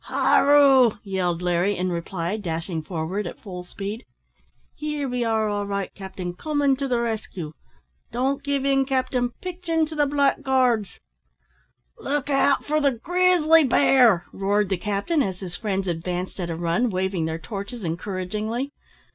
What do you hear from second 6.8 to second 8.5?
the rescue; don't